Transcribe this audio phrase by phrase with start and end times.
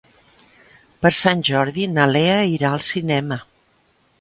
[1.03, 3.39] Per Sant Jordi na Lea irà al cinema.